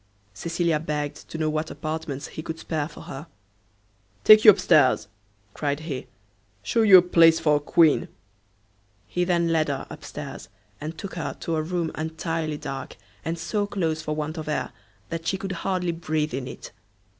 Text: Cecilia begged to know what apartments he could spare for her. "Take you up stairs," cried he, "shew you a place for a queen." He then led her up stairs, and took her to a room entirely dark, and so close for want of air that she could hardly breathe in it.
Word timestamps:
Cecilia 0.33 0.79
begged 0.79 1.29
to 1.29 1.37
know 1.37 1.47
what 1.51 1.69
apartments 1.69 2.29
he 2.29 2.41
could 2.41 2.57
spare 2.57 2.87
for 2.87 3.01
her. 3.01 3.27
"Take 4.23 4.43
you 4.43 4.49
up 4.49 4.57
stairs," 4.57 5.07
cried 5.53 5.81
he, 5.81 6.07
"shew 6.63 6.81
you 6.81 6.97
a 6.97 7.01
place 7.03 7.39
for 7.39 7.57
a 7.57 7.59
queen." 7.59 8.07
He 9.05 9.23
then 9.25 9.49
led 9.49 9.67
her 9.67 9.85
up 9.91 10.03
stairs, 10.03 10.49
and 10.81 10.97
took 10.97 11.13
her 11.13 11.37
to 11.41 11.55
a 11.55 11.61
room 11.61 11.91
entirely 11.95 12.57
dark, 12.57 12.97
and 13.23 13.37
so 13.37 13.67
close 13.67 14.01
for 14.01 14.15
want 14.15 14.39
of 14.39 14.49
air 14.49 14.71
that 15.09 15.27
she 15.27 15.37
could 15.37 15.51
hardly 15.51 15.91
breathe 15.91 16.33
in 16.33 16.47
it. 16.47 16.71